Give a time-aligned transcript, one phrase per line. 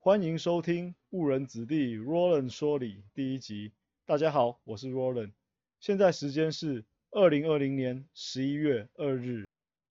[0.00, 3.72] 欢迎收听误人子弟 Roland 说理第一集。
[4.06, 5.32] 大家好，我是 Roland，
[5.80, 9.44] 现在时间是二零二零年十一月二日。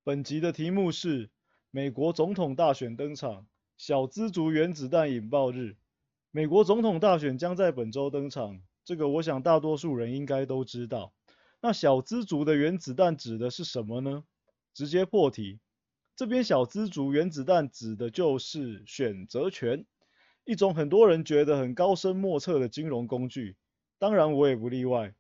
[0.06, 1.30] 本集的题目是
[1.72, 5.76] 美国总统大选登场，小资族原子弹引爆日。
[6.32, 11.14] 美国总统大选将在本周登场，这个我想大多数人应该都知道。
[11.60, 14.24] 那小资族的原子弹指的是什么呢？
[14.74, 15.60] 直接破题，
[16.16, 19.86] 这边小资族原子弹指的就是选择权。
[20.48, 23.58] 一种很多人觉得很高深莫测的金融工具，
[24.00, 25.14] 当然我也不例外。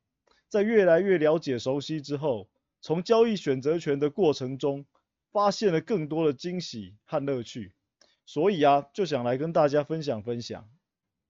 [0.47, 2.47] 在越来越了解熟悉之后，
[2.79, 4.85] 从交易选择权的过程中，
[5.33, 7.73] 发现了更多的惊喜和乐趣。
[8.25, 10.69] 所以啊，就想来跟大家分享分享。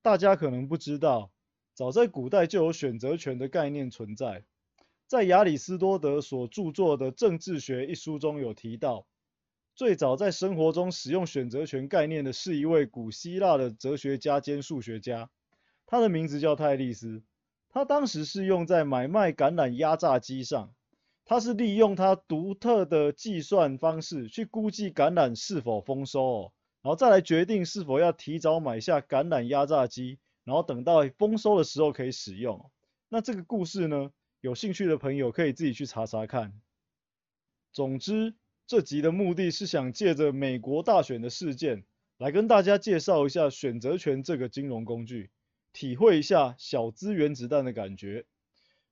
[0.03, 1.31] 大家可能不知道，
[1.73, 4.43] 早在古代就有选择权的概念存在。
[5.07, 9.07] 在亚里士多德所著作的《政治学》一书中有提到。
[9.77, 15.29] 最早在生活中使用选择权概念的是一位古希腊的哲学家兼数学家，
[15.85, 17.21] 他的名字叫泰利斯。
[17.69, 20.73] 他当时是用在买卖橄榄压榨机上，
[21.25, 32.71] 他是利用他独特的计算方式去估计橄榄是否丰收哦，然后再来决定是否要提早买下橄榄压榨机，然后等到丰收的时候可以使用。
[33.09, 34.09] 那这个故事呢，
[34.41, 36.59] 有兴趣的朋友可以自己去查查看。
[37.71, 38.33] 总之。
[38.67, 41.85] 这集的目的是想借着美国大选的事件，
[42.17, 45.29] 来跟大家介绍一下选择权这个金融工具，
[45.71, 48.25] 体会一下小资原子弹的感觉。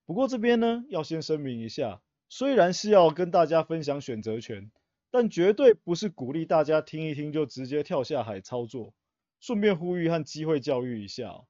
[0.06, 4.72] 不过这边呢，要先声明一下，虽然是要跟大家分享选择权，
[5.12, 8.94] 但绝对不是鼓励大家听一听就直接跳下海操作。
[9.42, 11.44] 顺便呼吁和机会教育一下，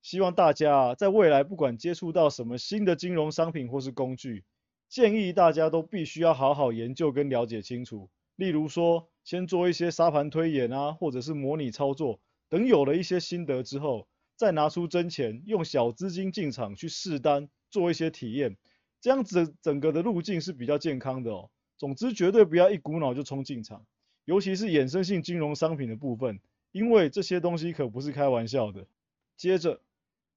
[0.00, 4.44] 希望大家在未来不管接触到什么新的金融商品或是工具。
[4.90, 18.56] 建议大家都必须要好好研究跟了解清楚，例如说，先做一些沙盘推演啊，或者是模拟操作，等有了一些心得之后，再拿出真钱，用小资金进场去试单，做一些体验，
[19.00, 21.48] 这样子整个的路径是比较健康的哦。
[21.78, 23.86] 总之，绝对不要一股脑就冲进场，
[24.24, 26.40] 尤其是衍生性金融商品的部分，
[26.72, 28.88] 因为这些东西可不是开玩笑的。
[29.36, 29.80] 接着，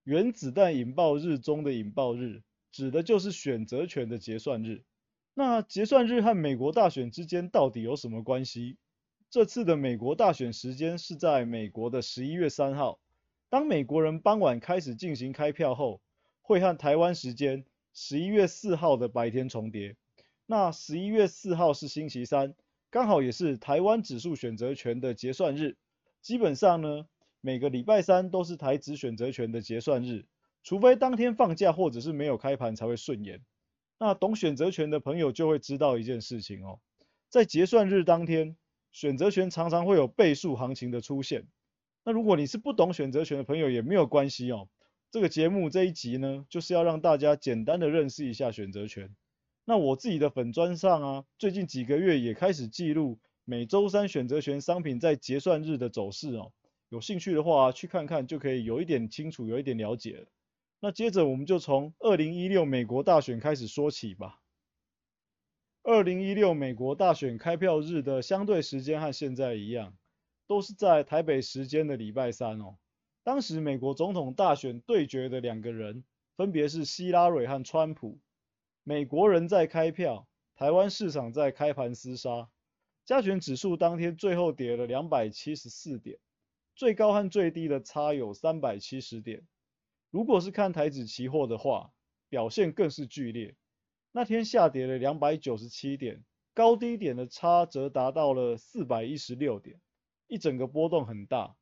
[0.03, 2.43] 原子弹引爆日中的引爆日。
[2.73, 4.83] 指的就是选择权的结算日。
[5.35, 8.77] 那结算日和美国大选之间到底有什么关系？
[9.29, 12.99] 这次的美国大选时间是在美国的十一月三号。
[13.49, 16.01] 当美国人傍晚开始进行开票后，
[16.41, 17.63] 会和台湾时间
[17.93, 19.95] 十一月四号的白天重叠。
[20.47, 22.55] 那十一月四号是星期三，
[22.89, 25.77] 刚好也是台湾指数选择权的结算日。
[26.21, 27.05] 基本上呢，
[27.39, 30.25] 每个礼拜三都是台指选择权的结算日。
[30.63, 33.41] 除非当天放假或者是没有开盘才会顺延。
[33.99, 36.79] 那懂选择权的朋友就会知道一件事情哦，
[37.29, 38.57] 在结算日当天，
[38.91, 41.45] 选择权常常会有倍数行情的出现。
[42.03, 44.67] 那如果你是不懂选择权的朋友也没有关系哦。
[45.09, 49.15] 这个节目这一集呢，就是要让大家简单的认识一下选择权。
[49.63, 56.51] 那我自己的粉砖上啊，最近几个月也开始记录每周三选择权商品在结算日的走势哦。
[56.89, 60.25] 有兴趣的话去看看就可以有一点清楚，有一点了解了。
[60.85, 64.41] 那接着我们就从二零一六美国大选开始说起吧。
[65.81, 69.95] 二零一六美国大选开票日的相对时间和现在一样，
[70.45, 72.75] 都是在台北时间的礼拜三哦。
[73.23, 76.03] 当时美国总统大选对决的两个人，
[76.35, 78.19] 分别是希拉蕊和川普。
[78.83, 82.49] 美国人在开票，台湾市场在开盘厮杀。
[83.05, 86.19] 加权指数当天最后跌了两百七十四点，
[86.75, 89.47] 最高和最低的差有三百七十点。
[90.13, 91.91] 如果是看台指期货的话，
[92.29, 93.55] 表现更是剧烈。
[94.11, 99.81] 那天下跌了两百九十七点，高低点的差则达到了四百一十六点，
[100.27, 101.55] 一整个波动很大。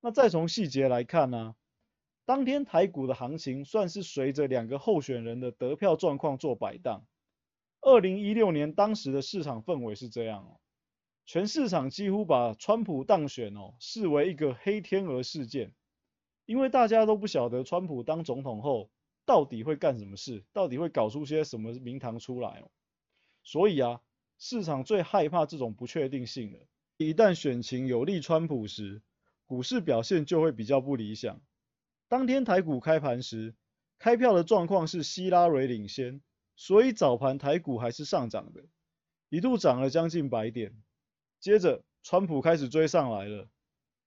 [0.00, 1.56] 那再从细节来看呢，
[2.24, 7.04] 当天台股的行情算是随着两个候选人的得票状况做摆荡。
[7.80, 10.60] 二零一六年当时的市场氛围是这样哦，
[11.26, 15.74] 全市场几乎把川普当选哦视为一个黑天鹅事件。
[16.52, 18.90] 因为大家都不晓得川普当总统后
[19.24, 22.62] 到底会干什么事，到底会搞出些什么名堂出来。
[23.42, 24.02] 所以啊，
[24.36, 26.58] 市场最害怕这种不确定性了。
[26.98, 29.00] 一旦选情有利川普时，
[29.46, 31.40] 股市表现就会比较不理想。
[32.06, 33.54] 当天台股开盘时，
[33.98, 36.20] 开票的状况是希拉蕊领先，
[36.54, 38.62] 所以早盘台股还是上涨的，
[39.30, 40.76] 一度涨了将近百点。
[41.40, 43.48] 接着川普开始追上来了。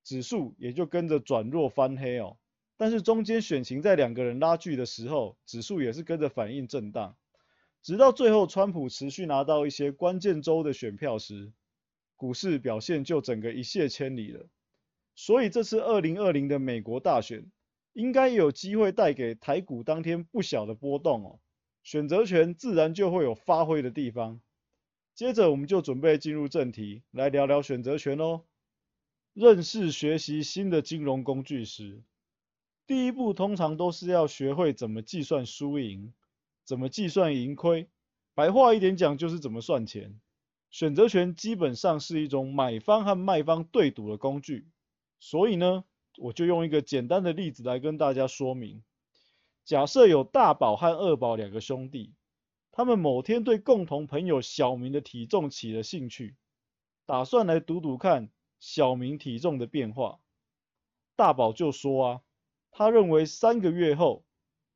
[0.06, 2.38] 指数也就跟着转弱翻黑哦，
[2.78, 7.18] 但是中间选情在两个人拉锯的时候，指数也是跟着反应震荡，
[7.81, 11.52] 直到最后川普持续拿到一些关键州的选票时，
[12.16, 14.48] 股市表现就整个一泻千里了。
[15.16, 17.50] 所以这次二零二零的美国大选，
[17.94, 21.40] 应该也有机会带给台股当天不小的波动哦。
[21.81, 24.40] 选择权自然就会有发挥的地方。
[25.16, 28.44] 接着我们就准备进入正题，来聊聊选择权哦。
[29.36, 32.02] 认识学习新的金融工具时，
[32.88, 36.14] 第一步通常都是要学会怎么计算输赢，
[36.64, 37.90] 怎么计算盈亏。
[38.34, 40.22] 白话一点讲，就是怎么算钱。
[40.72, 44.70] 选择权基本上是一种买方和卖方对赌的工具，
[45.20, 45.84] 所以呢，
[46.18, 48.84] 我就用一个简单的例子来跟大家说明。
[49.66, 52.14] 假设有大宝和二宝两个兄弟，
[52.72, 56.38] 他们某天对共同朋友小明的体重起了兴趣，
[57.06, 58.30] 打算来赌赌看
[58.67, 60.19] 小明体重的变化。
[61.15, 62.21] 大宝就说啊，
[62.71, 64.25] 他认为三个月后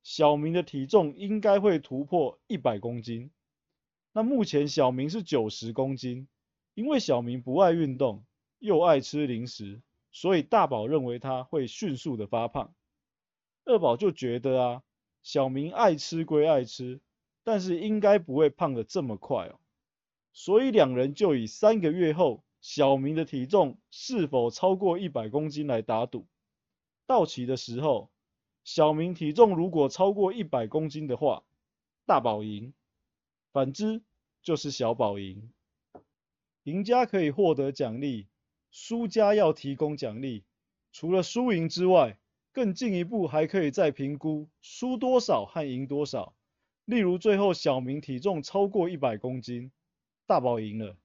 [0.03, 3.31] 小明的体重应该会突破一百公斤。
[4.12, 6.27] 那目前小明是九十公斤，
[6.75, 8.24] 因为小明不爱运动，
[8.59, 9.81] 又爱吃零食，
[10.12, 12.75] 所以大宝认为他会迅速的发胖。
[13.65, 14.83] 二宝就觉得啊，
[15.24, 17.01] 小明爱吃归爱吃，
[17.44, 19.59] 但是应该不会胖的这么快哦。
[20.31, 26.28] 所以两人就以三个月后小明的体重是否超过一百公斤来打赌。
[27.06, 28.12] 到期的时候，
[28.64, 31.44] 小明体重如果超过一百公斤的话，
[32.06, 32.74] 大宝赢；
[33.52, 34.04] 反之
[34.44, 35.52] 就是小宝赢。
[36.64, 38.28] 赢家可以获得奖励，
[38.70, 40.44] 输家要提供奖励。
[40.92, 42.20] 除了输赢之外，
[42.52, 46.36] 更进一步，还可以再评估输多少和赢多少。
[46.86, 49.72] 例如，最后小明体重超过一百公斤，
[50.26, 50.98] 大宝赢了。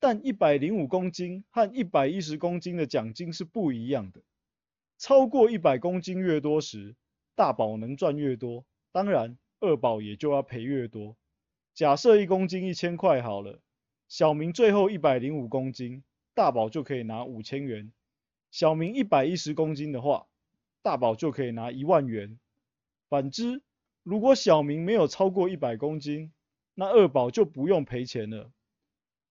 [0.00, 4.22] 但一百零五公斤和一百一十公斤的奖金是不一样的。
[4.96, 6.96] 超过一百公斤越多时，
[7.34, 11.16] 大宝能赚越多，当然二宝也就要赔越多。
[11.74, 13.60] 假设一公斤一千块好了，
[14.08, 16.02] 小明最后一百零五公斤，
[16.34, 17.92] 大宝就可以拿五千元。
[18.50, 20.26] 小明一百一十公斤的话，
[20.82, 22.38] 大宝就可以拿一万元。
[23.10, 23.60] 反之，
[24.02, 26.32] 如果小明没有超过一百公斤，
[26.74, 28.50] 那二宝就不用赔钱了。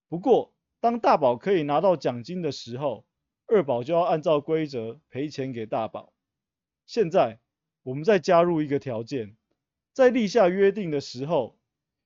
[0.08, 3.06] 不过，当大宝可以拿到奖金的时候，
[3.48, 6.14] 二宝就要按照规则赔钱给大宝。
[6.86, 7.40] 现在，
[7.84, 9.36] 我们再加入一个条件，
[9.94, 11.58] 在立下约定的时候，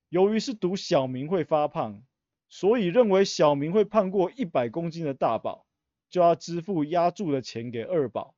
[0.09, 2.03] 由于是赌小明会发胖，
[2.49, 5.67] 所以认为小明会胖过一百公斤的大宝，
[6.09, 8.35] 就要支付押注的钱给二宝。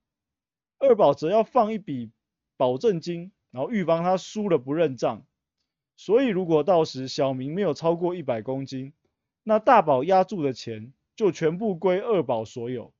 [0.77, 2.11] 二宝则要放一笔
[2.57, 5.25] 保证金，然后预防他输了不认账。
[5.95, 8.93] 所以如果到时小明没有超过一百公斤，
[9.47, 12.93] 那大宝押注的钱就全部归二宝所有。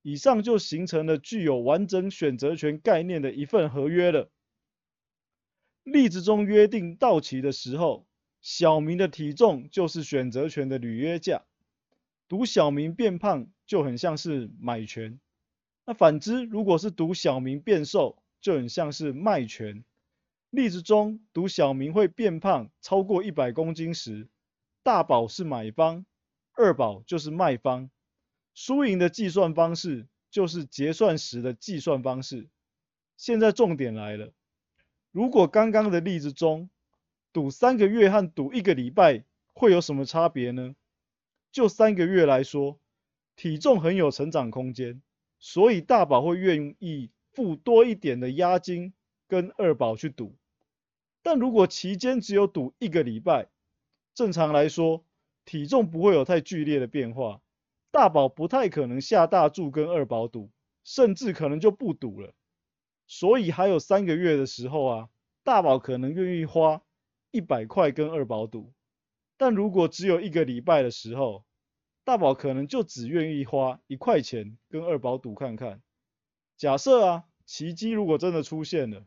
[0.00, 4.30] 以上就形成了具有完整选择权概念的一份合约了。
[5.82, 8.06] 例子中约定到期的时候，
[8.40, 11.42] 小明的体重就是选择权的履约价，
[12.28, 15.20] 赌小明变胖就很像是买权。
[15.84, 19.84] 那反之，如果是赌小明变瘦，就很像是卖权。
[20.48, 24.28] 例子中，赌小明会变胖超过一百公斤时，
[24.84, 26.04] 大宝是买方，
[26.52, 27.90] 二宝就是卖方。
[28.52, 32.48] 输赢的计算方式就是结算时的计算方式。
[33.16, 34.34] 现在重点来了，
[35.10, 36.68] 如果刚刚的例子中，
[37.32, 40.76] 赌三个月和赌一个礼拜会有什么差别呢？
[41.50, 42.78] 就三个月来说，
[43.36, 45.00] 体重很有成长空间。
[45.38, 48.92] 所以大宝会愿意付多一点的押金
[49.28, 50.36] 跟二宝去赌，
[51.22, 53.48] 但如果期间只有赌一个礼拜，
[54.14, 55.04] 正常来说
[55.44, 57.42] 体重不会有太剧烈的变化，
[57.90, 60.50] 大宝不太可能下大注跟二宝赌，
[60.84, 62.32] 甚至可能就不赌了。
[63.06, 65.08] 所以还有三个月的时候啊，
[65.42, 66.82] 大宝可能愿意花
[67.30, 68.72] 一百块跟二宝赌，
[69.36, 71.44] 但如果只有一个礼拜的时候，
[72.04, 75.82] 大宝可能就只愿意花一块钱跟二宝赌看看。
[76.56, 79.04] 假设啊，奇迹如果真的出现了，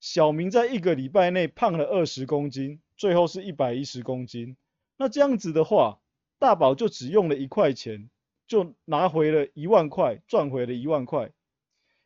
[0.00, 4.58] 小明在一个礼拜内胖了二十公斤，最后是一百一十公斤，
[4.98, 6.00] 那这样子的话，
[6.38, 8.10] 大宝就只用了一块钱，
[8.46, 11.32] 就拿回了一万块，赚回了一万块。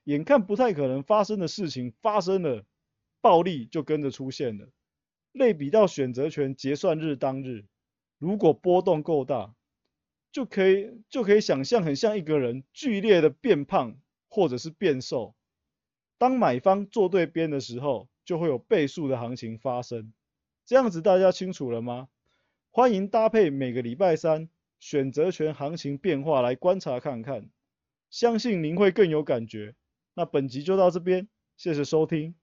[0.05, 2.65] 眼看不太可能发生的事情发生了，
[3.21, 4.69] 暴利就跟着出现了。
[5.33, 7.65] 类比到选择权结算日当日，
[8.19, 9.55] 如果波动够大。
[10.31, 13.99] 就可以就可以想象，很像一个人剧烈的变胖
[14.31, 15.35] 或者是变瘦。
[16.17, 20.15] 当买方做对边的时候，就会有倍数的行情发生。
[20.65, 22.09] 这样子大家清楚了吗？
[22.71, 27.49] 欢迎搭配每个礼拜三选择权行情变化来观察看看，
[28.11, 29.75] 相信您会更有感觉。
[30.15, 32.35] 那本集就到这边，谢谢收听。